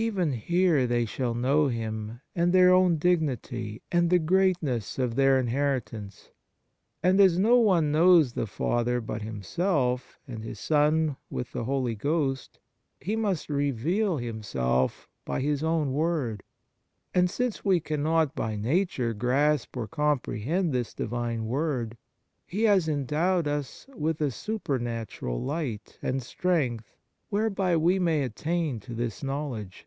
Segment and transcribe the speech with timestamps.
[0.00, 5.40] Even here they shall know Him, and their own dignity and the greatness of their
[5.40, 6.30] inheritance.
[7.02, 11.96] And as no one knows the Father but Himself, and His Son with the Holy
[11.96, 12.60] Ghost,
[13.00, 16.44] He must reveal Himself by His own Word;
[17.12, 21.96] and since we cannot by nature grasp or comprehend this Divine Word,
[22.46, 26.94] He has endowed us with a super natural light and strength
[27.30, 29.86] whereby we may attain to this knowledge.